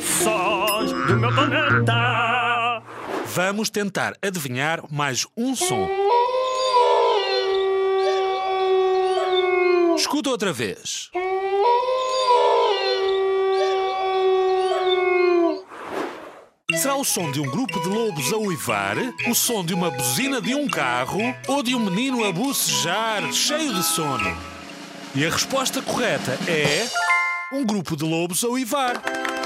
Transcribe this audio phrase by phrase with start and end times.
[0.00, 2.82] Sons do meu planeta.
[3.26, 5.86] Vamos tentar adivinhar mais um som.
[9.94, 11.10] Escuta outra vez.
[16.76, 18.96] Será o som de um grupo de lobos a uivar,
[19.28, 23.74] o som de uma buzina de um carro ou de um menino a bucejar, cheio
[23.74, 24.34] de sono?
[25.14, 27.09] E a resposta correta é
[27.52, 29.39] um grupo de lobos a uivar.